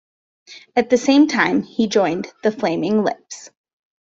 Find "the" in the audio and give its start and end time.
0.89-0.97, 2.41-2.51